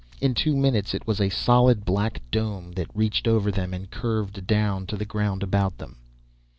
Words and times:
In 0.19 0.33
two 0.33 0.57
minutes 0.57 0.95
it 0.95 1.05
was 1.05 1.21
a 1.21 1.29
solid, 1.29 1.85
black 1.85 2.23
dome 2.31 2.71
that 2.71 2.89
reached 2.95 3.27
over 3.27 3.51
them 3.51 3.71
and 3.71 3.87
curved 3.91 4.47
down 4.47 4.87
to 4.87 4.97
the 4.97 5.05
ground 5.05 5.43
about 5.43 5.77
them. 5.77 5.97